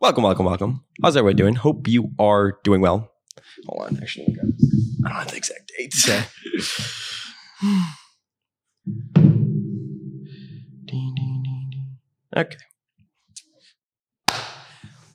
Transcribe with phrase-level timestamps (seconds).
[0.00, 0.84] Welcome, welcome, welcome.
[1.02, 1.56] How's everyone doing?
[1.56, 3.10] Hope you are doing well.
[3.66, 5.00] Hold on, actually, let me grab this.
[5.04, 5.92] I don't have the exact date.
[6.08, 6.24] Okay.
[12.36, 12.56] Okay.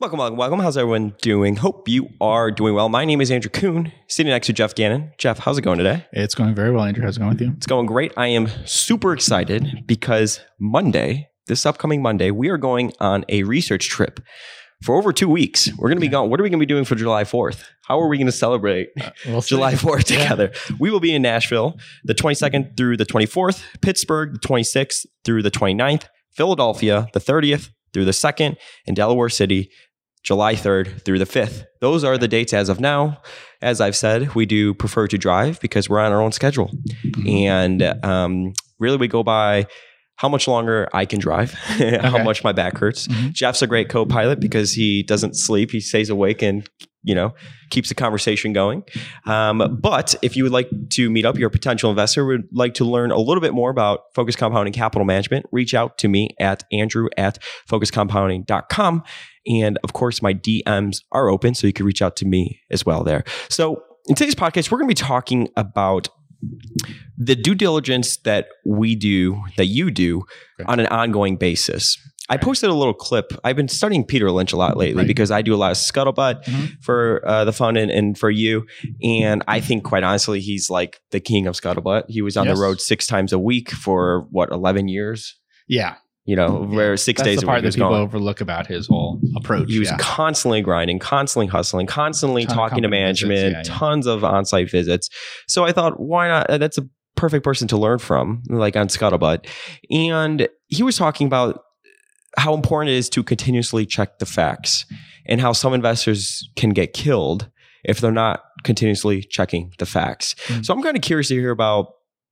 [0.02, 0.60] Welcome, welcome, welcome.
[0.60, 1.56] How's everyone doing?
[1.56, 2.90] Hope you are doing well.
[2.90, 5.14] My name is Andrew Kuhn, sitting next to Geoff Gannon.
[5.18, 6.06] Geoff, how's it going today?
[6.12, 7.06] It's going very well, Andrew.
[7.06, 7.54] How's it going with you?
[7.56, 8.12] It's going great.
[8.18, 13.88] I am super excited because Monday, this upcoming Monday, we are going on a research
[13.88, 14.20] trip
[14.84, 15.70] for over two weeks.
[15.78, 16.30] We're going to be going.
[16.30, 17.64] What are we going to be doing for July 4th?
[17.88, 18.90] How are we going to celebrate
[19.26, 19.42] We'll.
[19.42, 20.18] July 4th Yeah.
[20.24, 20.52] together?
[20.80, 25.52] We will be in Nashville the 22nd through the 24th, Pittsburgh the 26th through the
[25.52, 29.70] 29th, Philadelphia the 30th through the 2nd, and Delaware City
[30.24, 31.66] July 3rd through the 5th.
[31.82, 33.22] Those are the dates as of now.
[33.62, 36.72] As I've said, we do prefer to drive because we're on our own schedule.
[37.28, 39.68] And um, really, we go by
[40.16, 41.52] how much longer I can drive,
[42.02, 43.08] how much my back hurts.
[43.08, 43.34] Mhm.
[43.34, 46.68] Geoff's a great co-pilot because he doesn't sleep; he stays awake and
[47.06, 47.34] you know
[47.70, 48.84] keeps the conversation going.
[49.26, 52.86] Um, but if you would like to meet up, you're potential investor, would like to
[52.86, 56.64] learn a little bit more about Focus Compounding Capital Management, reach out to me at
[56.72, 57.40] Andrew at
[57.70, 59.04] focuscompounding.com.
[59.46, 62.86] And of course, my DMs are open, so you can reach out to me as
[62.86, 63.24] well there.
[63.50, 66.10] So in today's podcast, we're going to be talking about
[67.18, 70.24] the due diligence that we do, that you do
[70.60, 70.72] Okay.
[70.72, 71.98] on an ongoing basis.
[72.30, 73.34] I posted a little clip.
[73.44, 75.08] I've been studying Peter Lynch a lot lately Right.
[75.08, 76.72] because I do a lot of scuttlebutt Mhm.
[76.82, 78.66] for uh, the fund and, and for you.
[79.04, 82.04] And I think, quite honestly, he's like the king of scuttlebutt.
[82.08, 82.56] He was on Yes.
[82.56, 85.36] the road six times a week for what, 11 years?
[85.68, 85.96] Yeah.
[86.26, 88.02] You know, where six That's days the a part week that people gone.
[88.02, 89.70] overlook about his whole approach.
[89.70, 89.98] He was yeah.
[89.98, 93.78] constantly grinding, constantly hustling, constantly talking to company visits, management, yeah, yeah.
[93.78, 95.10] tons of on-site visits.
[95.50, 96.50] So I thought, why not?
[96.50, 99.46] Uh, That's a perfect person to learn from, like on Scuttlebutt.
[99.92, 101.62] And he was talking about
[102.38, 104.86] how important it is to continuously check the facts
[105.26, 107.50] and how some investors can get killed
[107.84, 110.36] if they're not continuously checking the facts.
[110.48, 110.66] Mhm.
[110.66, 111.88] So I'm kind of curious to hear about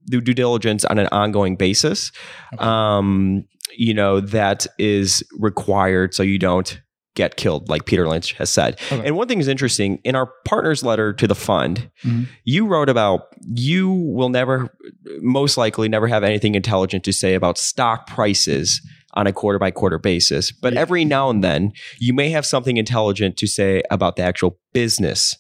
[0.06, 2.12] the due diligence on an ongoing basis.
[2.54, 2.64] Okay.
[2.64, 3.44] Um,
[3.78, 6.82] you know, that is required so you don't
[7.16, 8.80] get killed, like Peter Lynch has said.
[8.92, 9.06] Okay.
[9.06, 12.28] And one thing is interesting in our partner's letter to the fund, Mhm.
[12.46, 13.24] you wrote about
[13.54, 14.74] you will never,
[15.20, 18.80] most likely, never have anything intelligent to say about stock prices
[19.16, 20.54] on a quarter by quarter basis.
[20.54, 20.80] But Yeah.
[20.80, 25.36] every now and then, you may have something intelligent to say about the actual business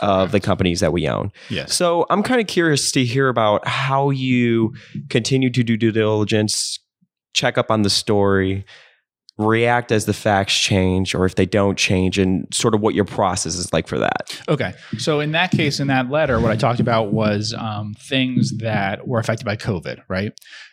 [0.00, 1.30] of the companies that we own.
[1.48, 1.72] Yes.
[1.74, 4.72] So I'm kind of curious to hear about how you
[5.08, 6.80] continue to do due diligence,
[7.32, 8.64] check up on the story,
[9.38, 13.04] react as the facts change or if they don't change, and sort of what your
[13.04, 14.40] process is like for that.
[14.48, 14.74] Okay.
[14.98, 19.06] So in that case, in that letter, what I talked about was um, things that
[19.06, 20.32] were affected by COVID, right?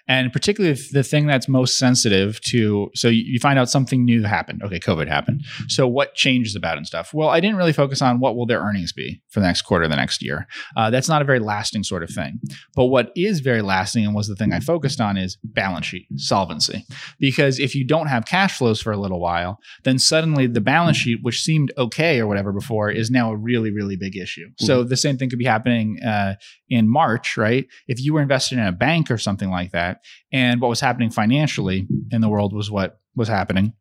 [0.10, 4.24] And particularly if the thing that's most sensitive to, so you find out something new
[4.24, 4.64] happened.
[4.64, 5.46] Okay, COVID happened.
[5.68, 7.14] So what changes about it and stuff?
[7.14, 9.88] Well, I didn't really focus on what will their earnings be for the next quarter,
[9.88, 10.48] the next year.
[10.76, 12.40] Uh, that's not a very lasting sort of thing.
[12.76, 16.08] But what is very lasting and was the thing I focused on is balance sheet
[16.16, 16.86] solvency.
[17.20, 20.98] Because if you don't have cash flows for a little while, then suddenly the balance
[20.98, 24.50] sheet, which seemed okay or whatever before, is now a really, really big issue.
[24.58, 26.34] So the same thing could be happening uh,
[26.70, 27.68] in March, right?
[27.88, 31.10] If you were invested in a bank or something like that, and what was happening
[31.10, 33.74] financially in the world was what was happening,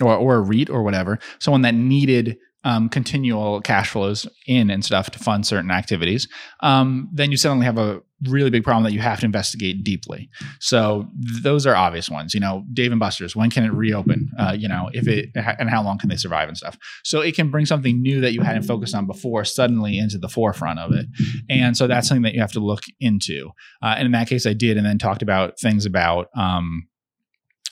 [0.00, 4.84] or, or a REIT or whatever, someone that needed um, continual cash flows in and
[4.84, 6.26] stuff to fund certain activities,
[6.60, 10.28] um, then you suddenly have a really big problem that you have to investigate deeply.
[10.58, 12.34] So th- those are obvious ones.
[12.34, 14.30] You know, Dave and Buster's, when can it reopen?
[14.36, 16.76] Uh, you know, if it and how long can they survive and stuff.
[17.04, 20.28] So it can bring something new that you hadn't focused on before suddenly into the
[20.28, 21.06] forefront of it.
[21.48, 23.50] And so that's something that you have to look into.
[23.80, 26.26] Uh, and in that case, I did, and then talked about things about.
[26.36, 26.88] Um,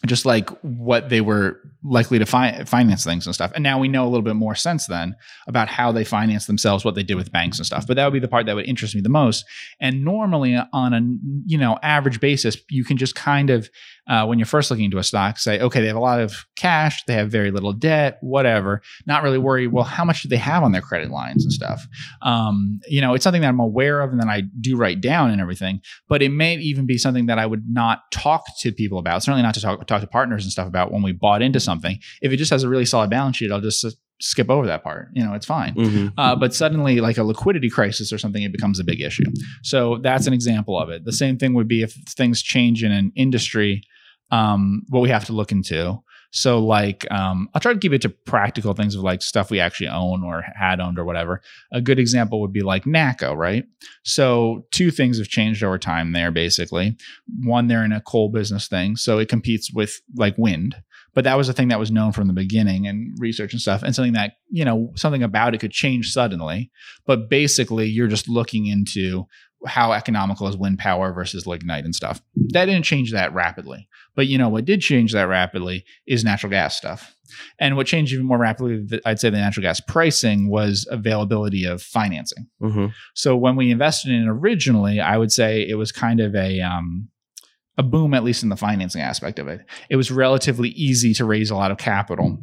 [0.07, 3.53] just like what they were likely to fi- finance things and stuff.
[3.55, 5.15] And now we know a little bit more since then
[5.47, 7.87] about how they finance themselves, what they did with banks and stuff.
[7.87, 9.45] But that would be the part that would interest me the most.
[9.81, 11.01] And normally on a
[11.47, 13.69] you know average basis, you can just kind of
[14.07, 16.45] uh, when you're first looking into a stock say, okay, they have a lot of
[16.57, 18.83] cash, they have very little debt, whatever.
[19.07, 19.67] Not really worry.
[19.67, 21.87] Well, how much do they have on their credit lines and stuff?
[22.21, 25.31] Um, you know, it's something that I'm aware of and then I do write down
[25.31, 25.81] and everything.
[26.09, 29.23] But it may even be something that I would not talk to people about.
[29.23, 31.99] Certainly not to talk talk to partners and stuff about when we bought into something.
[32.23, 33.85] If it just has a really solid balance sheet, I'll just
[34.21, 35.09] skip over that part.
[35.13, 35.75] You know, it's fine.
[35.75, 36.13] Mhm.
[36.17, 39.25] Uh, but suddenly, like a liquidity crisis or something, it becomes a big issue.
[39.63, 41.05] So that's an example of it.
[41.05, 43.83] The same thing would be if things change in an industry,
[44.31, 46.01] um, what we have to look into.
[46.37, 49.61] So, like, um, I'll try to keep it to practical things of like stuff we
[49.61, 51.41] actually own or had owned or whatever.
[51.73, 53.65] A good example would be like NACCO, right?
[54.03, 56.97] So, two things have changed over time there, basically.
[57.45, 60.75] One, they're in a coal business thing, so it competes with like wind.
[61.15, 63.85] but that was a thing that was known from the beginning and research and stuff,
[63.85, 66.71] and something that you know something about it could change suddenly.
[67.07, 69.27] But basically, you're just looking into
[69.67, 72.21] how economical is wind power versus lignite and stuff.
[72.53, 73.89] That didn't change that rapidly.
[74.15, 77.15] But you know what did change that rapidly is natural gas stuff.
[77.59, 81.83] And what changed even more rapidly, I'd say the natural gas pricing was availability of
[81.83, 82.47] financing.
[82.63, 82.87] Mm-hmm.
[83.15, 86.61] So when we invested in it originally, I would say it was kind of a
[86.61, 87.09] um,
[87.77, 89.61] a boom, at least in the financing aspect of it.
[89.91, 92.39] It was relatively easy to raise a lot of capital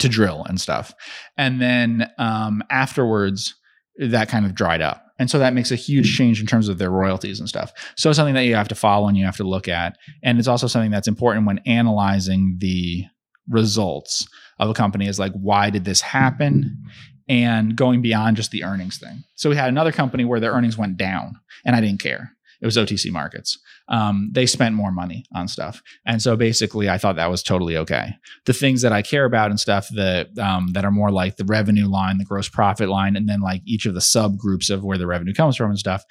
[0.00, 0.92] to drill and stuff,
[1.36, 3.54] and then um, afterwards,
[3.98, 5.04] that kind of dried up.
[5.18, 6.16] And so that makes a huge hmm.
[6.16, 7.72] change in terms of their royalties and stuff.
[7.96, 9.96] So it's something that you have to follow and you have to look at.
[10.22, 13.04] And it's also something that's important when analyzing the
[13.48, 14.26] results
[14.58, 16.84] of a company is like, why did this happen?
[17.28, 19.24] And going beyond just the earnings thing.
[19.34, 22.32] So we had another company where their earnings went down and I didn't care.
[22.64, 23.58] It was OTC markets.
[23.88, 27.76] Um, they spent more money on stuff, and so basically, I thought that was totally
[27.76, 28.14] okay.
[28.46, 31.44] The things that I care about and stuff that um, that are more like the
[31.44, 34.96] revenue line, the gross profit line, and then like each of the subgroups of where
[34.96, 36.04] the revenue comes from and stuff.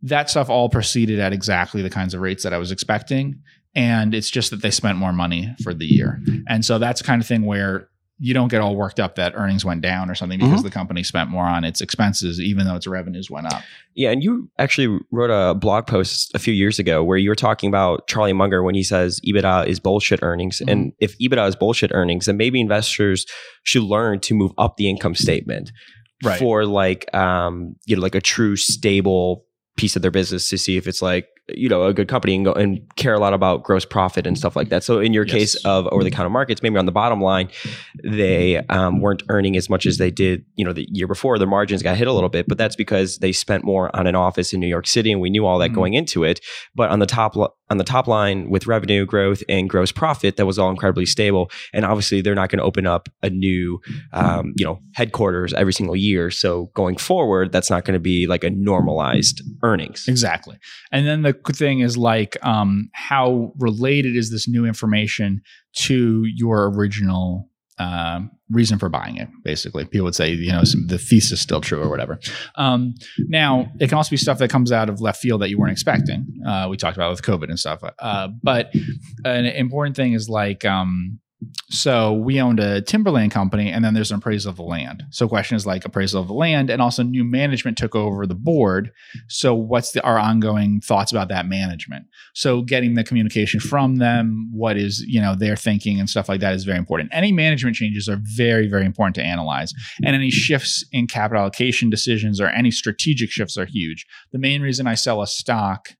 [0.00, 3.42] That stuff all proceeded at exactly the kinds of rates that I was expecting,
[3.74, 7.20] and it's just that they spent more money for the year, and so that's kind
[7.20, 7.88] of thing where
[8.18, 10.64] you don't get all worked up that earnings went down or something because Mhm.
[10.64, 13.60] the company spent more on its expenses, even though its revenues went up.
[13.94, 17.34] Yeah, and you actually wrote a blog post a few years ago where you were
[17.34, 20.58] talking about Charlie Munger when he says EBITDA is bullshit earnings.
[20.58, 20.68] Mm-hmm.
[20.68, 23.26] And if EBITDA is bullshit earnings, then maybe investors
[23.64, 25.72] should learn to move up the income statement
[26.22, 26.38] Right.
[26.38, 29.44] for like um you know like a true stable
[29.76, 32.44] piece of their business to see if it's like you know a good company and
[32.44, 34.82] go and care a lot about gross profit and stuff like that.
[34.82, 35.34] So in your Yes.
[35.34, 37.48] case of over the counter markets, maybe on the bottom line,
[38.02, 41.38] they um, weren't earning as much as they did you know the year before.
[41.38, 44.14] Their margins got hit a little bit, but that's because they spent more on an
[44.14, 45.74] office in New York City, and we knew all that Mhm.
[45.74, 46.40] going into it.
[46.74, 47.36] But on the top
[47.70, 51.50] on the top line with revenue growth and gross profit, that was all incredibly stable.
[51.72, 53.80] And obviously, they're not going to open up a new
[54.12, 56.30] um, you know headquarters every single year.
[56.30, 60.04] So going forward, that's not going to be like a normalized earnings.
[60.08, 60.58] Exactly.
[60.92, 65.40] And then the thing is like um, how related is this new information
[65.74, 67.48] to your original
[67.78, 69.28] um, reason for buying it?
[69.42, 72.18] Basically, people would say, you know, the thesis is still true or whatever.
[72.56, 72.94] Um,
[73.28, 75.72] now, it can also be stuff that comes out of left field that you weren't
[75.72, 76.26] expecting.
[76.46, 77.82] Uh, we talked about with COVID and stuff.
[77.98, 78.72] Uh, but
[79.24, 81.18] an important thing is like, um,
[81.70, 85.02] so we owned a timberland company and then there's an appraisal of the land.
[85.10, 88.34] So question is like appraisal of the land and also new management took over the
[88.34, 88.90] board.
[89.28, 92.06] So what's the, our ongoing thoughts about that management?
[92.34, 96.40] So getting the communication from them, what is, you know, their thinking and stuff like
[96.40, 97.10] that is very important.
[97.12, 99.72] Any management changes are very, very important to analyze.
[100.04, 104.06] And any shifts in capital allocation decisions or any strategic shifts are huge.
[104.32, 105.90] The main reason I sell a stock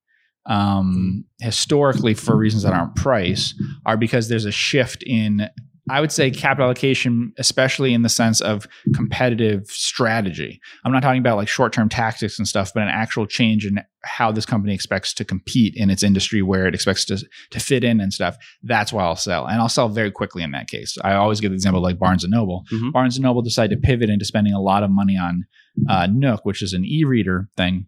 [0.46, 3.54] um, historically for reasons that aren't price
[3.86, 5.48] are because there's a shift in
[5.90, 10.58] I would say capital allocation, especially in the sense of competitive strategy.
[10.82, 13.78] I'm not talking about like short term tactics and stuff, but an actual change in
[14.02, 17.84] how this company expects to compete in its industry, where it expects to, to fit
[17.84, 18.36] in and stuff.
[18.62, 19.46] That's why I'll sell.
[19.46, 20.96] And I'll sell very quickly in that case.
[21.04, 22.64] I always give the example like Barnes and Noble.
[22.72, 22.92] Mhm.
[22.92, 25.44] Barnes and Noble decided to pivot into spending a lot of money on
[25.90, 27.86] uh, Nook, which is an e reader thing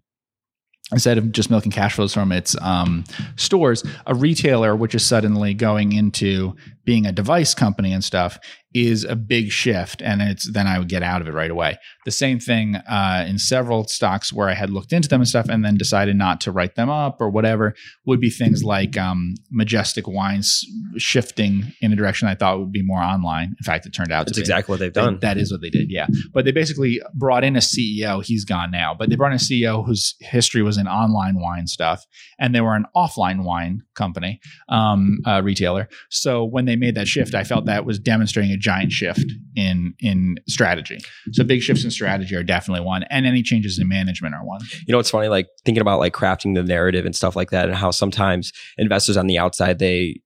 [0.92, 3.04] instead of just milking cash flows from its um,
[3.36, 6.54] stores, a retailer, which is suddenly going into
[6.86, 8.38] being a device company and stuff,
[8.74, 10.02] is a big shift.
[10.02, 11.78] And it's then I would get out of it right away.
[12.04, 15.48] The same thing uh, in several stocks where I had looked into them and stuff,
[15.48, 17.74] and then decided not to write them up or whatever.
[18.06, 20.62] Would be things like um, Majestic Wines
[20.98, 23.48] shifting in a direction I thought would be more online.
[23.58, 24.42] In fact, it turned out That's to be.
[24.42, 25.18] exactly what they've They- done.
[25.22, 26.06] that is what they did, yeah.
[26.32, 28.24] But they basically brought in a CEO.
[28.24, 31.66] He's gone now, but they brought in a CEO whose history was in online wine
[31.66, 32.04] stuff,
[32.38, 35.88] and they were an offline wine company, um, uh, retailer.
[36.10, 39.94] So when they made that shift, I felt that was demonstrating a giant shift in
[40.00, 40.98] in strategy.
[41.32, 44.60] So big shifts in strategy are definitely one, and any changes in management are one.
[44.86, 47.68] you know, it's funny, like thinking about like crafting the narrative and stuff like that,
[47.68, 50.20] and how sometimes investors on the outside, they,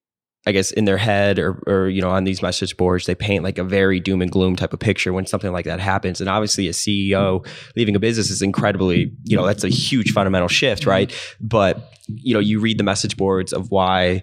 [0.46, 3.44] I guess, in their head or, or, you know, on these message boards, they paint
[3.44, 6.20] like a very doom and gloom type of picture when something like that happens.
[6.20, 10.48] And obviously, a CEO leaving a business is incredibly, you know, that's a huge fundamental
[10.48, 10.90] shift, mm-hmm.
[10.90, 11.36] right?
[11.40, 14.22] But, you know, you read the message boards of why.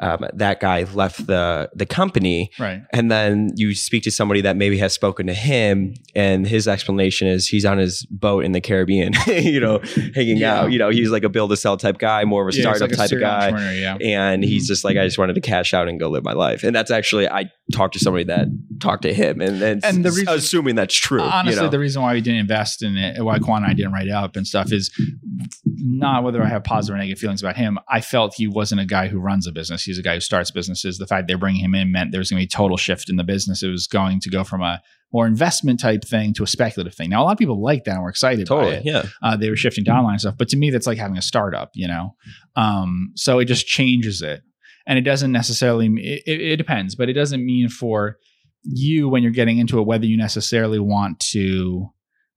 [0.00, 2.82] Um, that guy left the the company, Right.
[2.92, 7.26] and then you speak to somebody that maybe has spoken to him, and his explanation
[7.26, 9.80] is he's on his boat in the Caribbean, you know,
[10.14, 10.60] hanging Yeah.
[10.60, 10.72] out.
[10.72, 12.82] You know, he's like a build to sell type guy, more of a Yeah, startup
[12.82, 13.72] like a type of guy.
[13.74, 13.96] Yeah.
[14.00, 14.68] And he's Mhm.
[14.68, 16.62] just like, I just wanted to cash out and go live my life.
[16.62, 18.46] And that's actually, I talked to somebody that
[18.80, 21.20] talked to him, and then And the reason- assuming that's true.
[21.22, 21.68] Honestly, you know?
[21.70, 24.36] the reason why we didn't invest in it, why Quan and I didn't write up
[24.36, 24.90] and stuff is
[25.64, 27.78] not whether I have positive or negative feelings about him.
[27.88, 29.84] I felt he wasn't a guy who runs a business.
[29.84, 30.98] He's a guy who starts businesses.
[30.98, 33.08] The fact they're bringing him in meant there was going to be a total shift
[33.08, 33.62] in the business.
[33.62, 34.80] It was going to go from a
[35.12, 37.10] more investment type thing to a speculative thing.
[37.10, 38.82] Now, a lot of people like that and were excited Totally.
[38.84, 39.04] Yeah.
[39.22, 41.70] Uh, they were shifting to online stuff, but to me, that's like having a startup,
[41.74, 42.14] you know.
[42.56, 44.42] Um, so it just changes it,
[44.86, 45.86] and it doesn't necessarily.
[45.86, 48.16] It, it depends, but it doesn't mean for
[48.64, 51.88] you when you're getting into it whether you necessarily want to.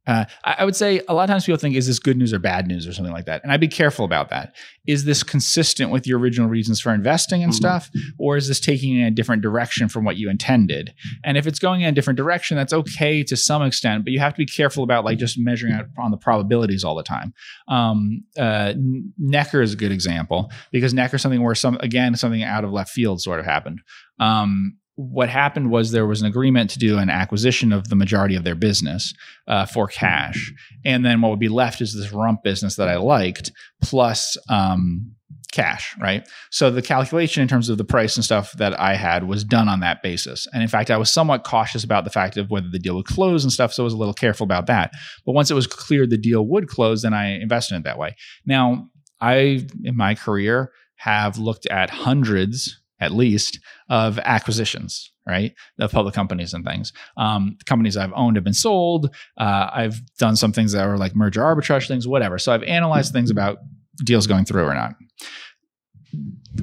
[0.08, 2.34] Uh, I, I would say a lot of times people think, is this good news
[2.34, 3.44] or bad news or something like that?
[3.44, 4.56] And I'd be careful about that.
[4.88, 7.56] Is this consistent with your original reasons for investing and Mhm.
[7.56, 7.90] stuff?
[8.18, 10.94] Or is this taking in a different direction from what you intended?
[11.24, 14.20] And if it's going in a different direction, that's okay to some extent, but you
[14.20, 17.34] have to be careful about like just measuring out on the probabilities all the time.
[17.68, 18.74] Um, uh,
[19.22, 22.72] NACCO is a good example because NACCO is something where some, again, something out of
[22.72, 23.80] left field sort of happened.
[24.20, 24.78] Um,
[25.10, 28.44] what happened was there was an agreement to do an acquisition of the majority of
[28.44, 29.14] their business
[29.48, 30.54] uh, for cash,
[30.86, 35.14] and then what would be left is this rump business that I liked plus um,
[35.52, 36.28] cash, right?
[36.50, 39.68] So the calculation in terms of the price and stuff that I had was done
[39.68, 42.70] on that basis, and in fact, I was somewhat cautious about the fact of whether
[42.70, 44.92] the deal would close and stuff, so I was a little careful about that.
[45.26, 47.98] But once it was clear the deal would close, then I invested in it that
[47.98, 48.16] way.
[48.46, 48.90] Now,
[49.20, 55.54] I in my career have looked at hundreds at least of acquisitions right?
[55.80, 56.94] Of public companies and things.
[57.16, 59.14] Um, companies i've owned have been sold.
[59.38, 62.40] Uh, i've done some things that were like merger arbitrage things whatever.
[62.40, 63.60] So i've analyzed things about
[64.04, 64.96] deals going through or not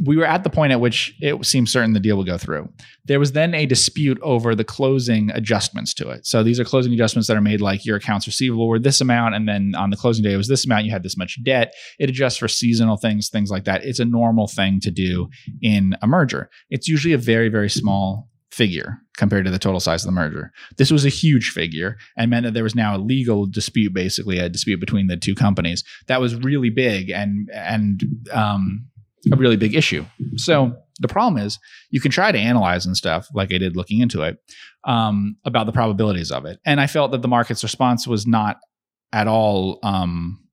[0.05, 2.69] we were at the point at which it seemed certain the deal would go through.
[3.07, 6.27] There was then a dispute over the closing adjustments to it.
[6.27, 9.35] So these are closing adjustments that are made like your accounts receivable were this amount,
[9.35, 10.85] and then on the closing day it was this amount.
[10.85, 11.73] You had this much debt.
[11.99, 13.85] It adjusts for seasonal things, things like that.
[13.85, 15.29] It's a normal thing to do
[15.63, 16.51] in a merger.
[16.71, 20.53] It's usually a very, very small figure compared to the total size of the merger.
[20.77, 24.39] This was a huge figure and meant that there was now a legal dispute, basically
[24.39, 28.03] a dispute between the two companies that was really big and and
[28.33, 28.87] um,
[29.33, 30.05] a really big issue.
[30.37, 31.59] So the problem is
[31.91, 34.39] you can try to analyze and stuff like I did looking into it
[34.85, 38.57] um, about the probabilities of it, and I felt that the market's response was not
[39.13, 39.79] at all.
[39.83, 40.45] Um,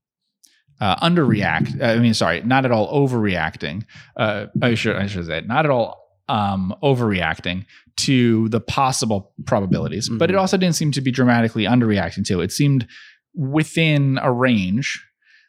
[0.78, 1.82] uh, underreact.
[1.82, 3.84] I mean, sorry, not at all overreacting.
[4.14, 7.64] Uh, I should I should say not at all um, overreacting
[7.98, 10.38] to the possible probabilities, but it Mhm.
[10.40, 12.42] also didn't seem to be dramatically underreacting to.
[12.42, 12.86] It seemed
[13.34, 15.02] within a range.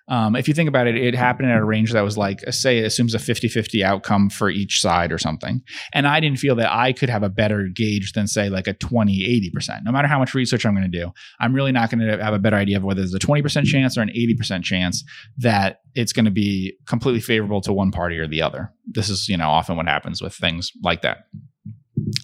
[0.09, 2.51] Um, if you think about it, it happened at a range that was like, uh,
[2.51, 5.61] say, it assumes a 50 50 outcome for each side or something.
[5.93, 8.73] And I didn't feel that I could have a better gauge than, say, like a
[8.73, 9.83] 20, 80%.
[9.83, 12.33] No matter how much research I'm going to do, I'm really not going to have
[12.33, 15.03] a better idea of whether there's a 20% chance or an 80% chance
[15.37, 18.71] that it's going to be completely favorable to one party or the other.
[18.85, 21.27] This is, you know, often what happens with things like that.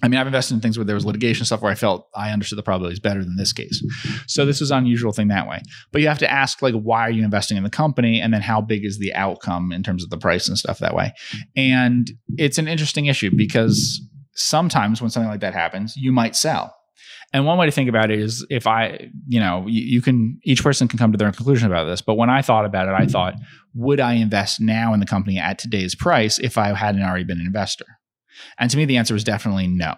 [0.02, 2.32] I mean, I've invested in things where there was litigation stuff where I felt I
[2.32, 3.84] understood the probabilities better than this case.
[4.28, 5.62] So this was an unusual thing that way.
[5.92, 8.22] But you have to ask, like, why are you investing in the company?
[8.22, 10.96] And then how big is the outcome in terms of the price and stuff that
[10.96, 11.14] way?
[11.56, 14.02] And it's an interesting issue because
[14.36, 16.76] sometimes when something like that happens, you might sell.
[17.34, 20.40] And one way to think about it is if I, you know, you, you can,
[20.44, 22.00] each person can come to their own conclusion about this.
[22.02, 23.34] But when I thought about it, I thought,
[23.74, 27.40] would I invest now in the company at today's price if I hadn't already been
[27.40, 27.86] an investor?
[28.60, 29.96] And to me, the answer was definitely no.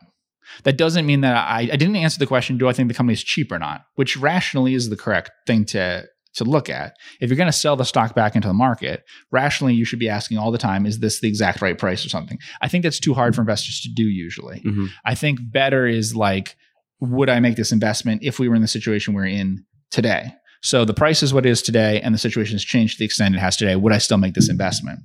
[0.63, 3.13] That doesn't mean that I, I didn't answer the question, do I think the company
[3.13, 3.86] is cheap or not?
[3.96, 6.94] Which rationally is the correct thing to, to look at.
[7.20, 10.10] If you're going to sell the stock back into the market, rationally, you should be
[10.10, 12.38] asking all the time, is this the exact right price or something?
[12.62, 14.62] I think that's too hard for investors to do usually.
[14.62, 14.89] Mhm.
[15.04, 16.56] I think better is like,
[17.00, 20.34] would I make this investment if we were in the situation we're in today?
[20.62, 23.05] So the price is what it is today, and the situation has changed to the
[23.05, 23.75] extent it has today.
[23.75, 25.00] Would I still make this investment?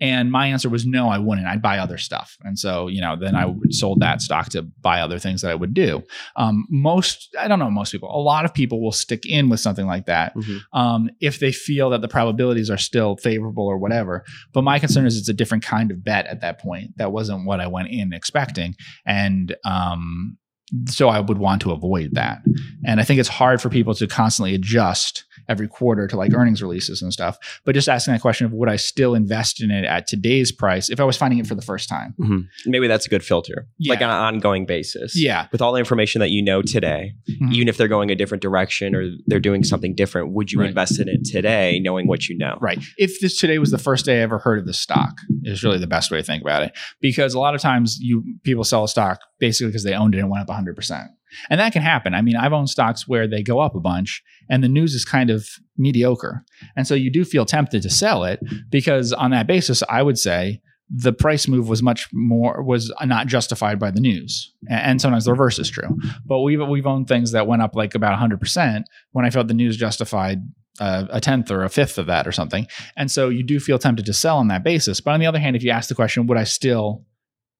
[0.00, 1.46] And my answer was no, I wouldn't.
[1.46, 2.36] I'd buy other stuff.
[2.42, 5.54] And so, you know, then I sold that stock to buy other things that I
[5.54, 6.02] would do.
[6.36, 9.60] Um, most, I don't know, most people, a lot of people will stick in with
[9.60, 10.60] something like that Mhm.
[10.72, 14.24] um, if they feel that the probabilities are still favorable or whatever.
[14.52, 16.96] But my concern is it's a different kind of bet at that point.
[16.96, 18.74] That wasn't what I went in expecting.
[19.06, 20.38] And, um,
[20.86, 22.42] so I would want to avoid that.
[22.84, 26.62] And I think it's hard for people to constantly adjust every quarter to like earnings
[26.62, 27.38] releases and stuff.
[27.64, 30.88] But just asking that question of would I still invest in it at today's price
[30.90, 32.14] if I was finding it for the first time?
[32.20, 32.46] Mhm.
[32.66, 35.14] Maybe that's a good filter, like on an ongoing basis.
[35.20, 35.46] Yeah.
[35.52, 37.52] With all the information that you know today, Mhm.
[37.54, 40.68] even if they're going a different direction or they're doing something different, would you Right.
[40.68, 42.58] invest in it today, knowing what you know?
[42.60, 42.78] Right.
[42.98, 45.78] If this today was the first day I ever heard of the stock, is really
[45.78, 46.72] the best way to think about it.
[47.00, 50.18] Because a lot of times you people sell a stock basically because they owned it
[50.18, 51.10] and went up 100%.
[51.50, 52.14] And that can happen.
[52.14, 55.04] I mean, I've owned stocks where they go up a bunch and the news is
[55.04, 56.44] kind of mediocre.
[56.76, 60.18] And so you do feel tempted to sell it because on that basis, I would
[60.18, 60.60] say
[60.90, 64.52] the price move was much more was not justified by the news.
[64.68, 65.96] And sometimes the reverse is true.
[66.26, 69.54] But we've we've owned things that went up like about 100% when I felt the
[69.54, 70.40] news justified
[70.80, 72.66] a, a tenth or a fifth of that or something.
[72.96, 75.00] And so you do feel tempted to sell on that basis.
[75.00, 77.04] But on the other hand, if you ask the question, would I still,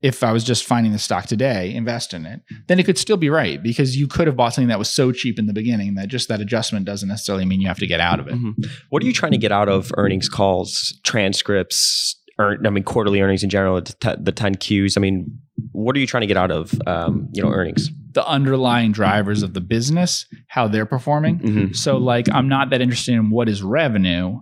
[0.05, 3.17] if I was just finding the stock today, invest in it, then it could still
[3.17, 5.95] be right because you could have bought something that was so cheap in the beginning
[5.95, 8.35] that just that adjustment doesn't necessarily mean you have to get out of it.
[8.35, 8.53] Mhm.
[8.91, 13.23] What are you trying to get out of earnings calls, transcripts, or I mean quarterly
[13.23, 14.99] earnings in general, the the 10 Qs?
[14.99, 15.39] I mean,
[15.73, 17.89] what are you trying to get out of um, you know earnings?
[18.13, 21.39] The underlying drivers of the business, how they're performing.
[21.39, 21.73] Mm-hmm.
[21.73, 24.41] So, like, I'm not that interested in what is revenue.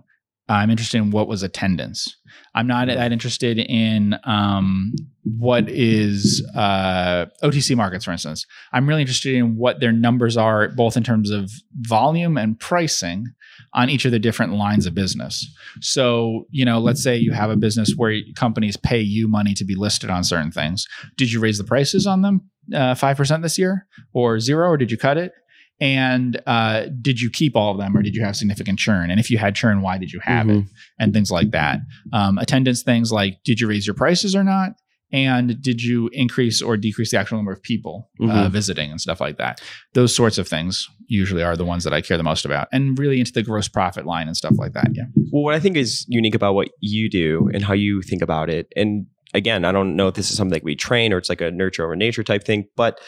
[0.49, 2.17] I'm interested in what was attendance.
[2.53, 8.45] I'm not that interested in um, what is uh, OTC markets, for instance.
[8.73, 13.27] I'm really interested in what their numbers are, both in terms of volume and pricing
[13.73, 15.47] on each of the different lines of business.
[15.79, 19.65] So, you know, let's say you have a business where companies pay you money to
[19.65, 20.85] be listed on certain things.
[21.17, 24.91] Did you raise the prices on them uh, 5% this year or zero, or did
[24.91, 25.31] you cut it?
[25.79, 29.09] And uh, did you keep all of them, or did you have significant churn?
[29.11, 30.63] And if you had churn, why did you have it?
[30.99, 31.79] And things like that.
[32.13, 34.73] Um, attendance things like did you raise your prices or not?
[35.11, 38.51] And did you increase or decrease the actual number of people uh, Mhm.
[38.51, 39.61] visiting and stuff like that?
[39.93, 42.97] Those sorts of things usually are the ones that I care the most about, and
[42.97, 44.89] really into the gross profit line and stuff like that.
[44.93, 45.03] Yeah.
[45.31, 48.49] Well, what I think is unique about what you do and how you think about
[48.49, 51.29] it, and again, I don't know if this is something that we train or it's
[51.29, 52.99] like a nurture over nature type thing, but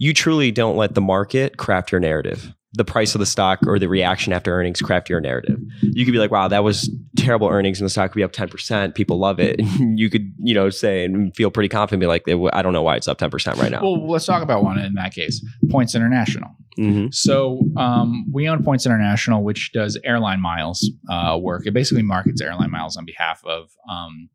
[0.00, 2.52] you truly don't let the market craft your narrative.
[2.74, 5.58] The price of the stock or the reaction after earnings craft your narrative.
[5.82, 8.32] You could be like, wow, that was terrible earnings and the stock could be up
[8.32, 8.94] 10%.
[8.94, 9.56] People love it.
[9.96, 12.94] you could, you know, say and feel pretty confident, be like, I don't know why
[12.96, 13.82] it's up 10% right now.
[13.82, 16.50] Well, let's talk about one in that case Points International.
[16.76, 21.66] hmm So um, we own Points International, which does airline miles uh, work.
[21.66, 24.30] It basically markets airline miles on behalf of um,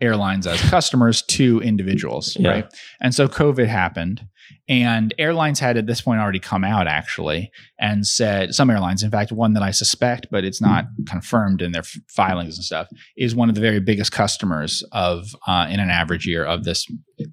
[0.00, 2.50] airlines as customers to individuals, Yeah.
[2.50, 2.74] right?
[3.00, 4.26] And so COVID happened,
[4.68, 9.10] and airlines had at this point already come out actually and said some airlines, in
[9.10, 12.88] fact, one that I suspect, but it's not confirmed in their f- filings and stuff,
[13.16, 16.86] is one of the very biggest customers of uh, in an average year of this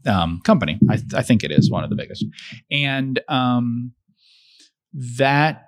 [0.05, 0.79] um, company.
[0.89, 2.25] I, I think it is one of the biggest,
[2.69, 3.93] and um,
[4.93, 5.67] that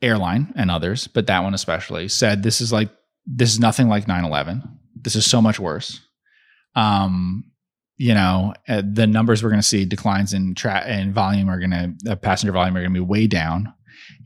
[0.00, 2.90] airline and others, but that one especially, said this is like
[3.26, 4.62] this is nothing like 9/11.
[5.00, 6.00] This is so much worse.
[6.74, 7.44] Um,
[7.98, 11.58] you know, uh, the numbers we're going to see declines in tra- in volume are
[11.58, 13.74] going to uh, passenger volume are going to be way down,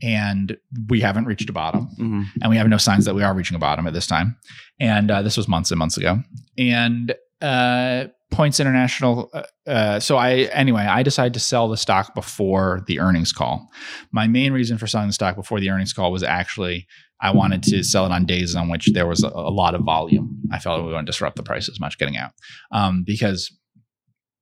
[0.01, 0.55] and
[0.89, 3.55] we haven't reached a bottom hmm and we have no signs that we are reaching
[3.55, 4.37] a bottom at this time.
[4.79, 6.19] And uh, this was months and months ago.
[6.57, 9.29] And uh, Points International.
[9.33, 13.69] Uh, uh, so I anyway, I decided to sell the stock before the earnings call.
[14.11, 16.87] My main reason for selling the stock before the earnings call was actually
[17.21, 19.81] I wanted to sell it on days on which there was a, a lot of
[19.83, 20.41] volume.
[20.51, 22.31] I felt we wouldn't disrupt the price as much getting out
[22.71, 23.55] um, because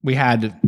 [0.03, 0.59] we had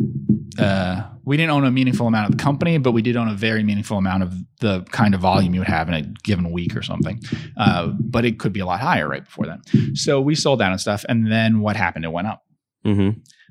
[0.59, 3.33] uh, we didn't own a meaningful amount of the company, but we did own a
[3.33, 6.75] very meaningful amount of the kind of volume you would have in a given week
[6.75, 7.19] or something.
[7.57, 9.61] Uh, but it could be a lot higher right before then.
[9.95, 11.05] So we sold down and stuff.
[11.09, 12.05] And then what happened?
[12.05, 12.43] It went up.
[12.83, 13.09] hmm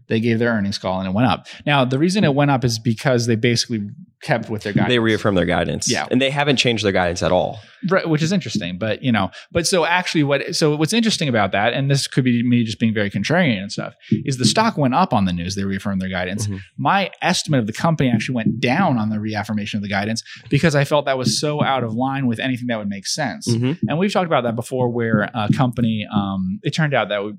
[0.08, 1.46] They gave their earnings call and it went up.
[1.66, 3.88] Now, the reason it went up is because they basically
[4.22, 4.88] kept with their guidance.
[4.88, 5.90] They reaffirm their guidance.
[5.90, 6.06] Yeah.
[6.10, 7.60] And they haven't changed their guidance at all.
[7.88, 11.50] Right, which is interesting, but you know, but so actually, what so what's interesting about
[11.52, 14.78] that, and this could be me just being very contrarian and stuff, is the stock
[14.78, 15.56] went up on the news.
[15.56, 16.46] They reaffirmed their guidance.
[16.46, 16.60] Mhm.
[16.78, 20.76] My estimate of the company actually went down on the reaffirmation of the guidance because
[20.76, 23.48] I felt that was so out of line with anything that would make sense.
[23.52, 23.78] Mhm.
[23.88, 27.32] And we've talked about that before, where a company, um, it turned out that we,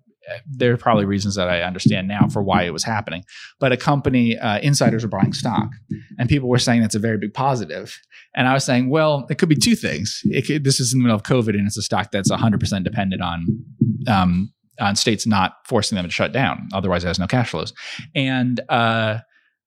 [0.45, 3.23] there are probably reasons that I understand now for why it was happening,
[3.59, 5.69] but a company uh, insiders were buying stock,
[6.17, 7.97] and people were saying that's a very big positive.
[8.35, 10.21] And I was saying, well, it could be two things.
[10.45, 13.21] Could, this is in the middle of COVID, and it's a stock that's 100% dependent
[13.21, 13.45] on
[14.07, 16.67] um, on states not forcing them to shut down.
[16.73, 17.73] Otherwise, it has no cash flows.
[18.15, 19.19] And uh,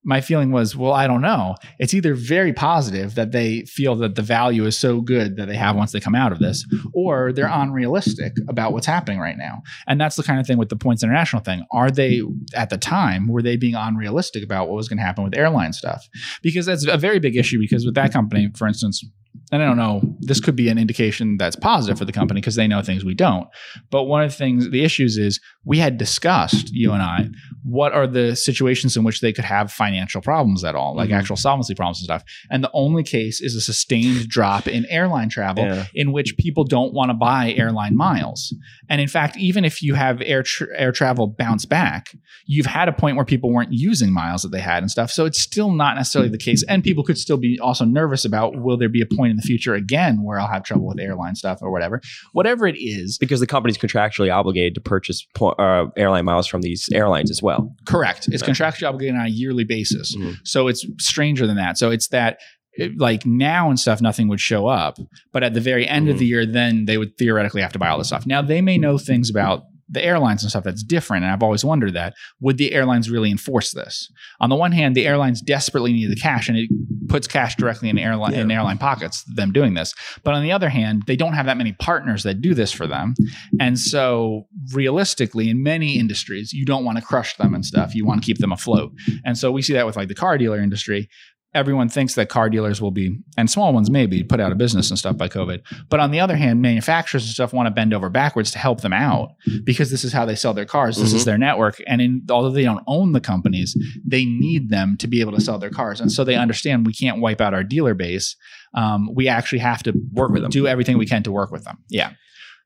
[0.06, 1.56] my feeling was, well, I don't know.
[1.80, 5.56] It's either very positive that they feel that the value is so good that they
[5.56, 6.64] have once they come out of this,
[6.94, 9.62] or they're unrealistic about what's happening right now.
[9.88, 11.66] And that's the kind of thing with the Points International thing.
[11.72, 12.22] Are they,
[12.54, 15.72] at the time, were they being unrealistic about what was going to happen with airline
[15.72, 16.08] stuff?
[16.40, 17.58] Because that's a very big issue.
[17.58, 19.04] Because with that company, for instance,
[19.52, 22.56] and I don't know, this could be an indication that's positive for the company because
[22.56, 23.46] they know things we don't.
[23.90, 27.28] But one of the things, the issues is we had discussed, you and I,
[27.62, 31.14] what are the situations in which they could have financial problems at all, like Mhm.
[31.18, 32.22] actual solvency problems and stuff.
[32.50, 35.86] And the only case is a sustained drop in airline travel Yeah.
[35.94, 38.54] in which people don't want to buy airline miles.
[38.88, 42.08] And in fact, even if you have air tr- air travel bounce back,
[42.46, 45.10] you've had a point where people weren't using miles that they had and stuff.
[45.10, 46.62] So it's still not necessarily the case.
[46.68, 49.42] And people could still be also nervous about will there be a point in the
[49.46, 52.00] future again where I'll have trouble with airline stuff or whatever.
[52.32, 56.62] Whatever it is, Because the company's contractually obligated to purchase po- uh, airline miles from
[56.62, 57.74] these airlines as well.
[57.86, 58.28] correct.
[58.30, 60.16] It's contractually obligated on a yearly basis.
[60.16, 60.36] Mhm.
[60.44, 61.78] So it's stranger than that.
[61.78, 62.38] So it's that
[62.78, 64.98] it- like now and stuff, nothing would show up.
[65.32, 66.18] But at the very end of Mhm.
[66.18, 68.26] the year, then they would theoretically have to buy all this stuff.
[68.26, 71.22] Now they may know things about the airlines and stuff that's different.
[71.24, 72.12] And I've always wondered that.
[72.40, 74.10] Would the airlines really enforce this?
[74.40, 76.68] On the one hand, the airlines desperately need the cash and it
[77.16, 79.94] puts cash directly in airline in airline pockets, them doing this.
[80.22, 82.86] But on the other hand, they don't have that many partners that do this for
[82.86, 83.14] them.
[83.58, 87.94] And so realistically, in many industries, you don't want to crush them and stuff.
[87.94, 88.92] You want to keep them afloat.
[89.24, 91.08] And so we see that with like the car dealer industry.
[91.54, 94.90] Everyone thinks that car dealers will be, and small ones maybe, put out of business
[94.90, 95.62] and stuff by COVID.
[95.88, 98.82] But on the other hand, manufacturers and stuff want to bend over backwards to help
[98.82, 99.30] them out
[99.64, 100.98] because this is how they sell their cars.
[100.98, 101.80] This is their network.
[101.86, 103.74] And in, although they don't own the companies,
[104.06, 105.98] they need them to be able to sell their cars.
[105.98, 108.36] And so they understand we can't wipe out our dealer base.
[108.74, 110.50] Um, we actually have to Work with them.
[110.50, 111.78] do everything we can to work with them.
[111.88, 112.10] Yeah.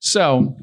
[0.00, 0.56] So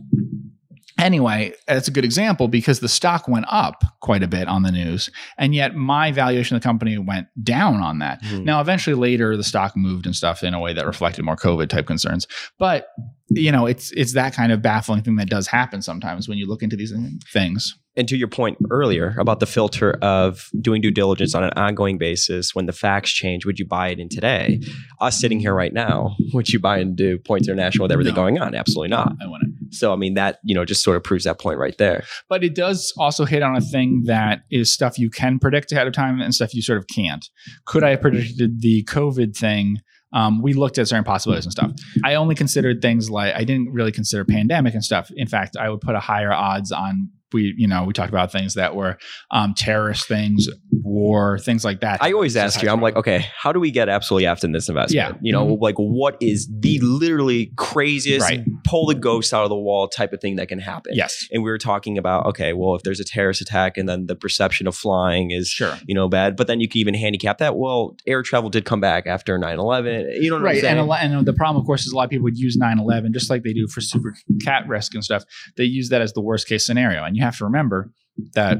[0.99, 4.71] anyway, that's a good example because the stock went up quite a bit on the
[4.71, 8.21] news, and yet my valuation of the company went down on that.
[8.23, 8.43] Mhm.
[8.45, 11.69] Now, eventually, later the stock moved and stuff in a way that reflected more COVID
[11.69, 12.27] type concerns,
[12.59, 12.87] but
[13.29, 16.47] you know, it's it's that kind of baffling thing that does happen sometimes when you
[16.47, 16.93] look into these
[17.33, 17.75] things.
[17.97, 21.97] and to your point earlier about the filter of doing due diligence on an ongoing
[21.97, 24.61] basis when the facts change would you buy it in today
[25.01, 28.21] us sitting here right now would you buy into points international with everything No.
[28.21, 29.55] going on absolutely not I wouldn't.
[29.71, 32.43] So i mean that you know just sort of proves that point right there But
[32.43, 35.93] it does also hit on a thing that is stuff you can predict ahead of
[35.93, 37.29] time and stuff you sort of can't.
[37.65, 39.77] Could I have predicted the COVID thing?
[40.13, 41.71] Um, we looked at certain possibilities and stuff.
[42.03, 45.11] I only considered things like I didn't really consider pandemic and stuff.
[45.15, 48.31] In fact, I would put a higher odds on we, you know, we talked about
[48.31, 48.97] things that were
[49.31, 52.01] um, terrorist things, war, things like that.
[52.01, 54.69] i always ask you i'm like okay how do we get absolutely after in this
[54.69, 55.17] investment Yeah.
[55.21, 55.61] you know Mhm.
[55.61, 58.43] like what is the literally craziest Right.
[58.63, 61.43] pull the ghost out of the wall type of thing that can happen yes, and
[61.43, 64.67] we were talking about okay well if there's a terrorist attack and then the perception
[64.67, 65.77] of flying is sure.
[65.87, 66.35] you know, bad.
[66.35, 67.55] But then you can even handicap that.
[67.57, 70.17] Well, air travel did come back after 9 11.
[70.21, 72.09] You know right and, a lot, and the problem of course is a lot of
[72.09, 75.23] people would use 9-11 just like they do for super cat risk and stuff
[75.57, 77.91] they use that as the worst case scenario and you have to remember
[78.33, 78.59] that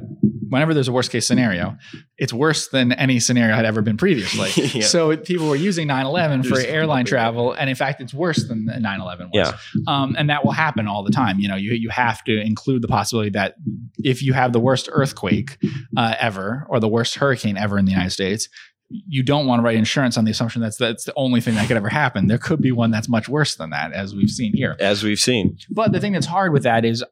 [0.49, 1.75] whenever there's a worst case scenario
[2.19, 4.85] it's worse than any scenario had ever been previously Yeah.
[4.85, 9.19] so people were using 9-11 for airline travel and in fact it's worse than 9-11
[9.19, 9.53] was Yeah.
[9.87, 12.83] um, and that will happen all the time you know you, you have to include
[12.83, 13.55] the possibility that
[14.03, 15.57] if you have the worst earthquake
[15.97, 18.47] uh, ever or the worst hurricane ever in the united states
[18.89, 21.67] you don't want to write insurance on the assumption that's that's the only thing that
[21.67, 22.27] could ever happen.
[22.27, 24.77] There could be one that's much worse than that, as we've seen here.
[24.79, 25.57] As we've seen.
[25.69, 27.03] But the thing that's hard with that is,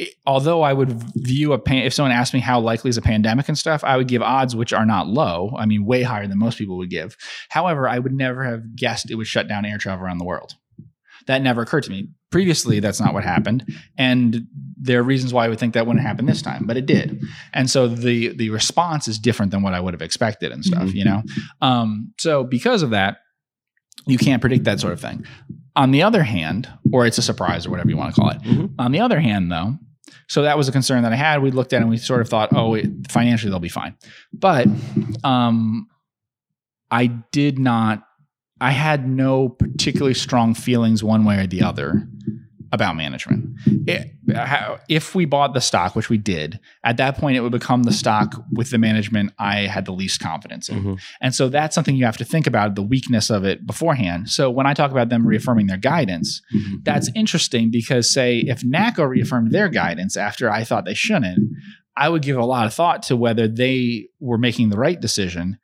[0.00, 3.02] it- although I would view a pan, if someone asked me how likely is a
[3.02, 5.54] pandemic and stuff, I would give odds which are not low.
[5.58, 7.16] I mean, way higher than most people would give.
[7.50, 10.54] However, I would never have guessed it would shut down air travel around the world.
[11.26, 12.08] That never occurred to me.
[12.30, 13.64] Previously, that's not what happened,
[13.98, 14.46] and
[14.80, 17.20] there are reasons why I would think that wouldn't happen this time, but it did.
[17.52, 20.88] And so the the response is different than what I would have expected and stuff.
[20.90, 20.94] Mhm.
[20.94, 21.22] You know,
[21.60, 23.18] um, so because of that,
[24.06, 25.24] you can't predict that sort of thing.
[25.76, 28.40] On the other hand, or it's a surprise or whatever you want to call it.
[28.42, 28.70] Mhm.
[28.78, 29.76] On the other hand, though,
[30.28, 31.42] so that was a concern that I had.
[31.42, 33.96] We looked at it and we sort of thought, oh, it, financially they'll be fine.
[34.32, 34.66] But
[35.24, 35.88] um,
[36.90, 38.04] I did not,
[38.60, 42.06] I had no particularly strong feelings one way or the other
[42.72, 43.56] about management.
[43.86, 47.50] It- how- if we bought the stock, which we did, at that point it would
[47.52, 50.82] become the stock with the management I had the least confidence in.
[50.84, 51.00] Mhm.
[51.20, 54.28] And so that's something you have to think about the weakness of it beforehand.
[54.30, 56.42] So when I talk about them reaffirming their guidance,
[56.84, 61.40] that's interesting because, say, if NACCO reaffirmed their guidance after I thought they shouldn't,
[61.96, 65.58] I would give a lot of thought to whether they were making the right decision.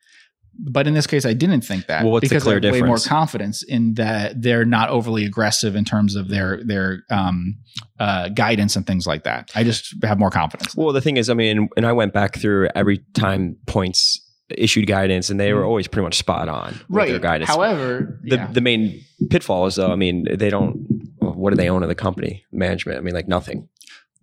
[0.59, 2.99] But in this case, I didn't think that Well, because clear I have way more
[2.99, 7.57] confidence in that they're not overly aggressive in terms of their their um,
[7.99, 9.51] uh, guidance and things like that.
[9.55, 10.75] I just have more confidence.
[10.77, 14.87] Well, the thing is, I mean, and I went back through every time points issued
[14.87, 17.51] guidance, and they were always pretty much spot on with their guidance.
[17.51, 18.47] However, the, yeah.
[18.53, 20.87] the main pitfall is, though, I mean, they don't.
[21.19, 22.45] What do they own of the company?
[22.53, 22.99] Management.
[22.99, 23.69] I mean, like nothing.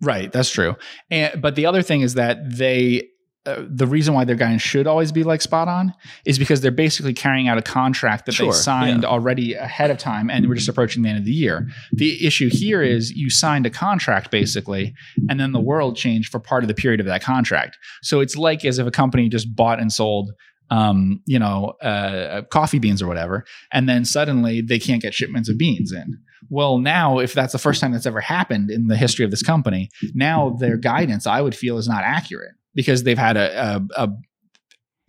[0.00, 0.76] Right, that's true.
[1.10, 3.08] And but the other thing is that they
[3.46, 5.92] uh, the reason why their guidance should always be like spot on
[6.24, 9.08] is because they're basically carrying out a contract that Sure, they signed yeah.
[9.08, 11.68] already ahead of time and we're just approaching the end of the year.
[11.92, 14.94] The issue here is you signed a contract basically
[15.28, 17.76] and then the world changed for part of the period of that contract.
[18.02, 20.32] So it's like as if a company just bought and sold
[20.70, 25.48] um, you know, uh, coffee beans or whatever, and then suddenly they can't get shipments
[25.48, 26.18] of beans in.
[26.50, 29.42] Well, now if that's the first time that's ever happened in the history of this
[29.42, 34.04] company, now their guidance I would feel is not accurate because they've had a, a,
[34.04, 34.08] a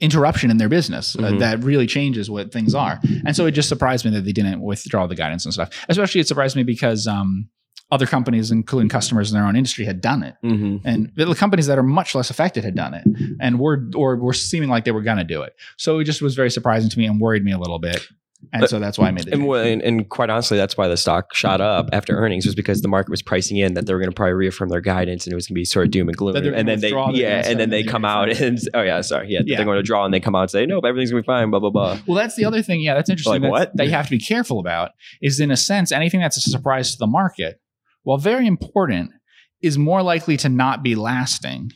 [0.02, 1.40] interruption in their business uh, Mhm.
[1.40, 3.00] that really changes what things are.
[3.26, 5.70] And so it just surprised me that they didn't withdraw the guidance and stuff.
[5.88, 7.48] Especially it surprised me because um,
[7.92, 10.78] other companies, including customers in their own industry, had done it, Mm-hmm.
[10.88, 13.06] and the companies that are much less affected had done it,
[13.40, 15.54] and were or were seeming like they were going to do it.
[15.78, 18.06] So it just was very surprising to me and worried me a little bit.
[18.54, 20.98] And so that's why I made the And, and, and quite honestly, that's why the
[20.98, 21.80] stock shot mm-hmm.
[21.80, 24.16] up after earnings was because the market was pricing in that they were going to
[24.16, 26.36] probably reaffirm their guidance and it was going to be sort of doom and gloom.
[26.36, 29.58] And then they, yeah, and then they come out and oh yeah, sorry, yeah, Yeah.
[29.58, 31.32] they're going to draw and they come out and say nope, everything's going to be
[31.32, 32.00] fine, blah blah blah.
[32.08, 32.82] Well, that's the other thing.
[32.82, 33.34] Yeah, that's interesting.
[33.34, 33.78] Like that, what?
[33.78, 36.92] that you have to be careful about is, in a sense, anything that's a surprise
[36.92, 37.60] to the market,
[38.04, 39.12] while very important,
[39.62, 41.72] is more likely to not be lasting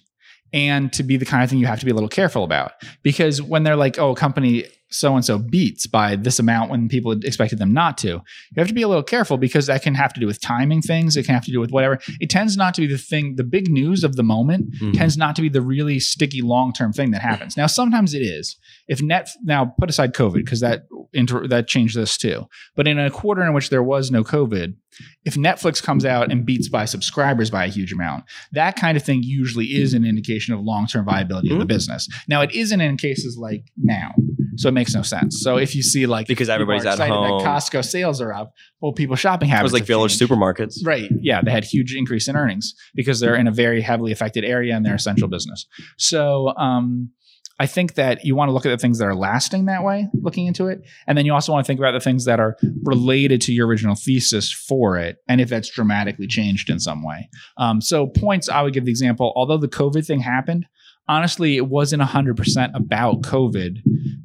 [0.52, 2.74] and to be the kind of thing you have to be a little careful about.
[3.04, 6.90] Because when they're like, oh, a company so and so beats by this amount when
[6.90, 8.22] people expected them not to, you
[8.58, 11.16] have to be a little careful because that can have to do with timing things.
[11.16, 12.00] It can have to do with whatever.
[12.20, 14.94] It tends not to be the thing, the big news of the moment Mhm.
[14.94, 17.56] tends not to be the really sticky long term thing that happens.
[17.56, 18.58] Now, sometimes it is.
[18.88, 22.48] If net now put aside COVID because that inter, that changed this too.
[22.76, 24.76] But in a quarter in which there was no COVID,
[25.24, 29.04] if Netflix comes out and beats by subscribers by a huge amount, that kind of
[29.04, 31.70] thing usually is an indication of long term viability of the Mhm.
[31.70, 32.08] business.
[32.28, 34.12] Now, it isn't in cases like now,
[34.58, 35.40] so it makes no sense.
[35.42, 37.40] So if you see like Because everybody's at home.
[37.40, 40.34] that Costco sales are up, well, people shopping It habits was like village changed.
[40.34, 40.86] supermarkets.
[40.86, 41.10] Right.
[41.22, 41.42] Yeah.
[41.42, 44.86] They had huge increase in earnings because they're in a very heavily affected area and
[44.86, 45.66] they're essential business.
[45.98, 47.12] So um,
[47.60, 50.08] I think that you want to look at the things that are lasting that way,
[50.14, 50.82] looking into it.
[51.08, 53.68] And then you also want to think about the things that are related to your
[53.68, 55.18] original thesis for it.
[55.28, 57.30] And if that's dramatically changed in some way.
[57.58, 60.68] Um, so points, I would give the example, although the COVID thing happened,
[61.10, 63.80] honestly, it wasn't 100% about COVID.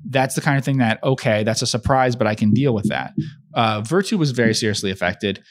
[0.09, 2.88] That's the kind of thing that, okay, that's a surprise, but I can deal with
[2.88, 3.14] that.
[3.53, 5.42] Uh, Virtu was very seriously affected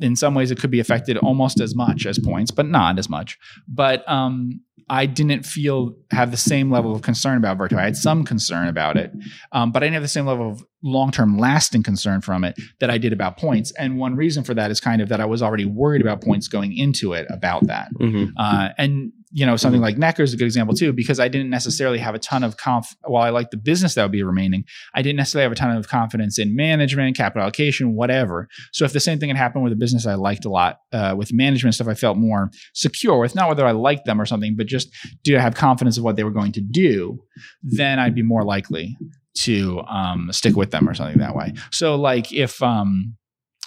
[0.00, 3.08] in some ways it could be affected almost as much as points but not as
[3.08, 3.38] much.
[3.66, 7.96] But um, i didn't feel have the same level of concern about virtu i had
[7.96, 9.12] some concern about it
[9.52, 12.88] um, but i didn't have the same level of long-term lasting concern from it that
[12.88, 13.72] i did about points.
[13.78, 16.48] And one reason for that is kind of that i was already worried about points
[16.48, 17.88] going into it about that.
[18.00, 18.32] Mhm.
[18.38, 21.50] uh, and you know something like NACCO is a good example too because I didn't
[21.50, 22.94] necessarily have a ton of conf.
[23.02, 24.64] While I like the business that would be remaining,
[24.94, 28.48] I didn't necessarily have a ton of confidence in management, capital allocation, whatever.
[28.72, 31.14] So if the same thing had happened with a business I liked a lot, uh,
[31.16, 34.56] with management stuff, I felt more secure with not whether I liked them or something,
[34.56, 34.88] but just
[35.24, 37.18] do I have confidence of what they were going to do?
[37.62, 38.96] Then I'd be more likely
[39.38, 41.52] to um, stick with them or something that way.
[41.70, 43.16] So like if um,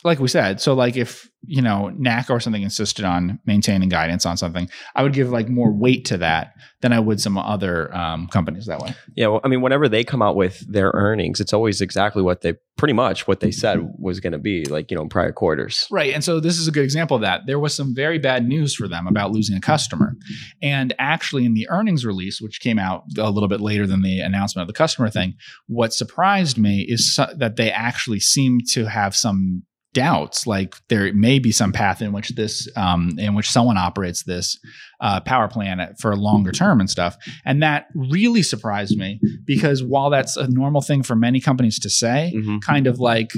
[0.04, 4.26] like we said, so like if you know NAC or something insisted on maintaining guidance
[4.26, 7.94] on something, I would give like more weight to that than I would some other
[7.96, 8.94] um, companies that way.
[9.16, 12.42] Yeah, well, I mean, whenever they come out with their earnings, it's always exactly what
[12.42, 15.32] they pretty much what they said was going to be, like you know, in prior
[15.32, 15.88] quarters.
[15.92, 16.14] Right.
[16.14, 17.42] And so this is a good example of that.
[17.46, 20.16] There was some very bad news for them about losing a customer.
[20.62, 24.20] And actually, in the earnings release, which came out a little bit later than the
[24.20, 25.36] announcement of the customer thing,
[25.68, 31.14] what surprised me is so- that they actually seem to have some doubts like there
[31.14, 34.58] may be some path in which this um, in which someone operates this
[35.02, 39.84] uh, power plant for a longer term and stuff and that really surprised me because
[39.84, 43.32] while that's a normal thing for many companies to say hmm kind of like,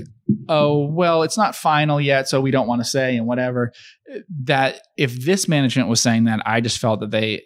[0.49, 3.71] oh, well, it's not final yet, so we don't want to say and whatever.
[4.43, 7.43] That if this management was saying that, I just felt that they, th-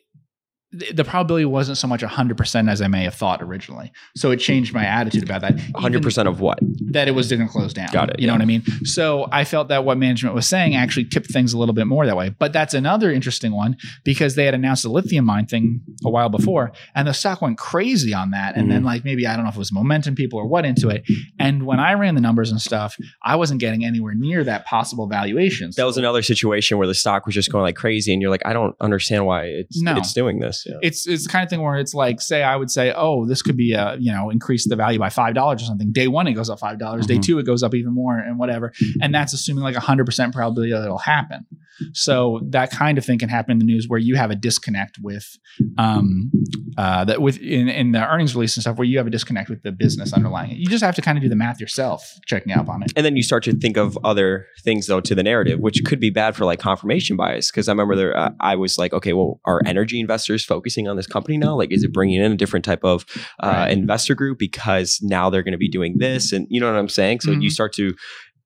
[0.71, 3.91] the probability wasn't so much 100% as I may have thought originally.
[4.17, 5.57] So it changed my attitude about that.
[5.75, 6.59] Hundred percent of what?
[6.91, 7.87] That it was going to close down.
[7.93, 8.63] Got it, You know what I mean?
[8.83, 12.05] So I felt that what management was saying actually tipped things a little bit more
[12.05, 12.29] that way.
[12.29, 16.29] But that's another interesting one because they had announced the lithium mine thing a while
[16.29, 18.55] before and the stock went crazy on that.
[18.55, 18.73] And Mm-hmm.
[18.73, 21.03] then like maybe, I don't know if it was momentum people or what into it.
[21.39, 25.07] And when I ran the numbers and stuff, I wasn't getting anywhere near that possible
[25.07, 25.71] valuation.
[25.77, 28.45] That was another situation where the stock was just going like crazy, and you're like,
[28.45, 29.95] I don't understand why it's No.
[29.95, 30.56] it's doing this.
[30.65, 30.75] Yeah.
[30.81, 33.41] it's it's the kind of thing where it's like, say, I would say, oh, this
[33.41, 35.91] could be a you know increase the value by five dollars or something.
[35.91, 37.05] Day one, it goes up five dollars.
[37.05, 37.23] Day Mhm.
[37.23, 38.73] two, it goes up even more, and whatever.
[39.01, 41.45] And that's assuming like a hundred percent probability that it'll happen.
[41.93, 44.97] So that kind of thing can happen in the news where you have a disconnect
[45.01, 45.37] with,
[45.77, 46.31] um,
[46.77, 49.49] uh, that with in, in the earnings release and stuff where you have a disconnect
[49.49, 50.57] with the business underlying it.
[50.57, 52.91] You just have to kind of do the math yourself, checking up on it.
[52.95, 55.99] and then you start to think of other things though to the narrative, which could
[55.99, 57.49] be bad for like confirmation bias.
[57.49, 60.97] Because I remember there, uh, I was like, okay, well, are energy investors focusing on
[60.97, 61.55] this company now?
[61.55, 63.05] Like, is it bringing in a different type of
[63.43, 63.71] uh, Right.
[63.71, 66.89] investor group because now they're going to be doing this, and you know what I'm
[66.89, 67.21] saying?
[67.21, 67.41] So Mhm.
[67.41, 67.95] you start to,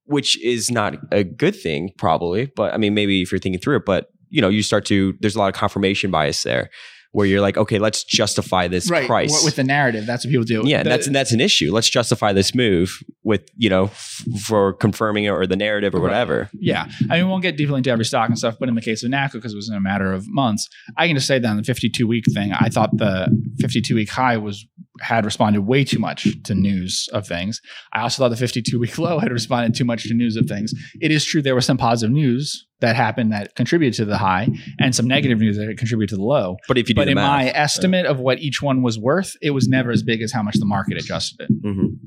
[0.05, 2.51] which is not a good thing, probably.
[2.55, 5.13] But I mean, maybe if you're thinking through it, but you know, you start to.
[5.19, 6.69] There's a lot of confirmation bias there,
[7.11, 9.29] where you're like, okay, let's justify this price.
[9.31, 10.05] w- with the narrative.
[10.05, 10.63] That's what people do.
[10.65, 11.73] Yeah, and The- that's and that's an issue.
[11.73, 15.97] Let's justify this move with you know f- for confirming it or the narrative or
[15.99, 16.03] Right.
[16.11, 16.49] whatever.
[16.53, 16.85] Yeah.
[17.09, 19.03] I mean, we won't get deeply into every stock and stuff, but in the case
[19.03, 21.47] of NACCO, because it was in a matter of months, I can just say that
[21.47, 23.27] on the 52 week thing, I thought the
[23.59, 24.65] 52 week high was
[25.01, 27.59] had responded way too much to news of things.
[27.93, 30.73] I also thought the 52 week low had responded too much to news of things.
[31.01, 34.47] It is true there was some positive news that happened that contributed to the high
[34.79, 36.57] and some negative news that contributed to the low.
[36.67, 39.33] But if you do But in math, my estimate of what each one was worth,
[39.41, 41.63] it was never as big as how much the market adjusted it.
[41.63, 41.97] Mhm.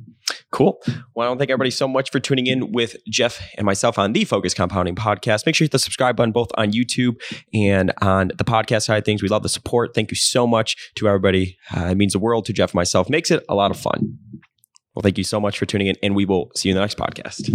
[0.50, 0.80] Cool.
[1.14, 3.98] Well, I want to thank everybody so much for tuning in with Geoff and myself
[3.98, 5.46] on the Focus Compounding podcast.
[5.46, 7.20] Make sure you hit the subscribe button both on YouTube
[7.52, 9.22] and on the podcast side of things.
[9.22, 9.94] We love the support.
[9.94, 11.58] Thank you so much to everybody.
[11.76, 13.10] Uh, it means the world to Geoff and myself.
[13.10, 14.18] Makes it a lot of fun.
[14.94, 16.80] Well, thank you so much for tuning in, and we will see you in the
[16.80, 17.50] next podcast.